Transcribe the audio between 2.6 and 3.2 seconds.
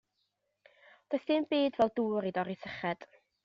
syched.